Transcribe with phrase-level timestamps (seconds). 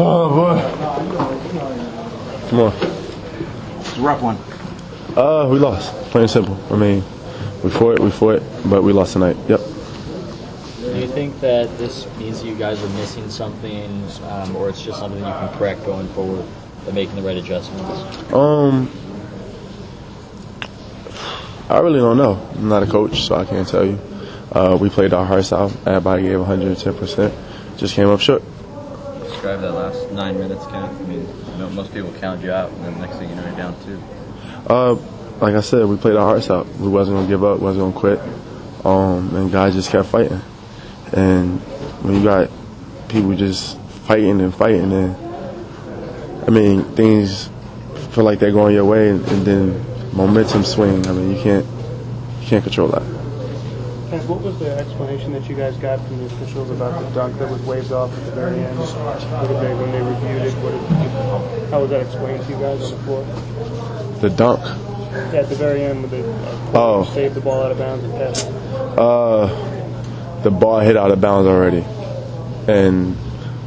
[0.00, 0.60] Oh boy.
[2.50, 2.72] Come on.
[3.80, 4.38] It's a rough one.
[5.16, 5.92] Uh, we lost.
[6.12, 6.56] Plain and simple.
[6.70, 7.02] I mean,
[7.64, 9.36] we fought, we fought, but we lost tonight.
[9.48, 9.58] Yep.
[9.58, 15.00] Do you think that this means you guys are missing something, um, or it's just
[15.00, 16.46] something you can correct going forward
[16.86, 18.32] by making the right adjustments?
[18.32, 18.88] Um,
[21.68, 22.34] I really don't know.
[22.54, 23.98] I'm not a coach, so I can't tell you.
[24.52, 25.72] Uh, we played our hearts out.
[25.84, 27.76] Everybody gave 110%.
[27.76, 28.44] Just came up short.
[29.38, 31.00] Describe that last nine minutes, Kenneth.
[31.00, 33.46] I mean, you know, most people count you out, and then next thing you know,
[33.46, 34.02] you're down two.
[34.66, 34.94] Uh,
[35.40, 36.66] like I said, we played our hearts out.
[36.80, 38.18] We wasn't gonna give up, wasn't gonna quit.
[38.84, 40.40] Um, and guys just kept fighting.
[41.12, 41.60] And
[42.02, 42.50] when you got
[43.08, 45.14] people just fighting and fighting, and
[46.44, 47.48] I mean things
[48.10, 51.06] feel like they're going your way, and, and then momentum swing.
[51.06, 51.66] I mean you can't
[52.40, 53.17] you can't control that.
[54.10, 57.38] Ken, what was the explanation that you guys got from the officials about the dunk
[57.38, 58.78] that was waved off at the very end?
[58.78, 62.58] What did they, when they reviewed it, what did, how was that explained to you
[62.58, 63.24] guys on the floor?
[64.20, 64.60] The dunk.
[65.34, 67.04] At the very end, when they uh, Oh.
[67.14, 68.46] saved the ball out of bounds and passed.
[68.98, 71.84] Uh, the ball hit out of bounds already,
[72.66, 73.14] and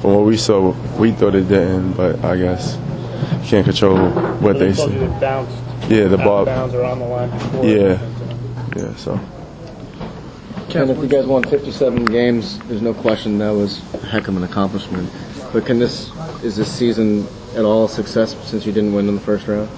[0.00, 1.94] from what we saw, we thought it didn't.
[1.94, 2.76] But I guess
[3.42, 3.96] you can't control
[4.40, 5.20] what So they you see.
[5.20, 5.56] bounced
[5.90, 6.44] Yeah, the ball.
[6.44, 7.64] bounds or on the line before.
[7.64, 7.98] Yeah,
[8.76, 8.94] yeah.
[8.96, 9.18] So.
[10.68, 14.36] Ken, if you guys won 57 games, there's no question that was a heck of
[14.36, 15.10] an accomplishment.
[15.50, 16.10] But can this
[16.44, 19.70] is this season at all a success since you didn't win in the first round?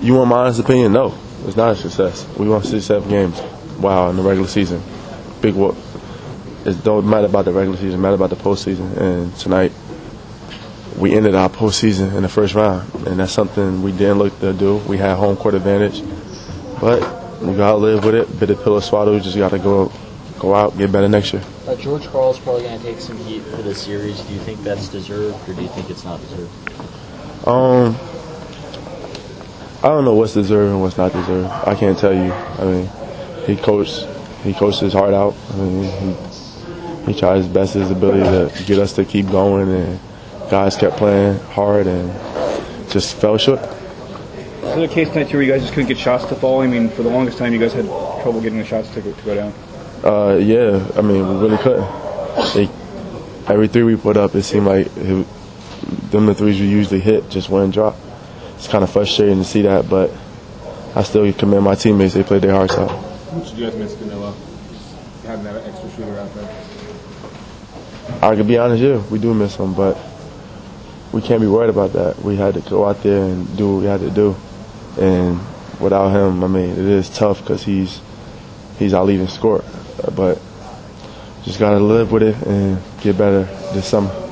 [0.00, 0.92] You want my honest opinion?
[0.92, 2.26] No, it's not a success.
[2.36, 3.40] We won 67 games.
[3.78, 4.82] Wow, in the regular season,
[5.40, 5.76] big whoop.
[6.66, 8.96] It don't matter about the regular season, matter about the postseason.
[8.96, 9.70] And tonight,
[10.98, 14.52] we ended our postseason in the first round, and that's something we didn't look to
[14.52, 14.78] do.
[14.78, 16.02] We had home court advantage,
[16.80, 18.40] but we gotta live with it.
[18.40, 19.14] Bit of pillow swallow.
[19.14, 19.92] We just gotta go,
[20.38, 21.42] go out, get better next year.
[21.66, 24.20] Uh, George Karl's probably going to take some heat for this series.
[24.20, 27.48] Do you think that's deserved, or do you think it's not deserved?
[27.48, 27.96] Um,
[29.82, 31.48] I don't know what's deserved and what's not deserved.
[31.48, 32.32] I can't tell you.
[32.32, 32.90] I mean,
[33.46, 34.06] he coached,
[34.42, 35.34] he coached his heart out.
[35.52, 39.70] I mean, he, he tried his best, his ability to get us to keep going,
[39.70, 40.00] and
[40.50, 42.10] guys kept playing hard and
[42.90, 43.60] just fell short.
[44.64, 46.62] Is it a case tonight too where you guys just couldn't get shots to fall?
[46.62, 47.86] I mean, for the longest time, you guys had
[48.22, 49.54] trouble getting the shots to go, to go down.
[50.02, 51.86] Uh, yeah, I mean, we really couldn't.
[52.54, 52.68] They,
[53.46, 55.26] every three we put up, it seemed like it,
[56.10, 57.96] them the threes we usually hit just wouldn't drop.
[58.56, 60.10] It's kind of frustrating to see that, but
[60.96, 62.14] I still commend my teammates.
[62.14, 62.90] They played their hearts out.
[63.44, 64.34] Did you guys miss Danilo?
[65.26, 66.64] Having that extra shooter out there.
[68.22, 69.96] I could be honest, yeah, we do miss him, but
[71.12, 72.18] we can't be worried about that.
[72.22, 74.36] We had to go out there and do what we had to do,
[74.98, 75.40] and
[75.80, 78.00] without him, I mean, it is tough because he's
[78.78, 79.64] he's our leading scorer,
[80.14, 80.40] but
[81.44, 83.44] just gotta live with it and get better
[83.74, 84.23] this summer.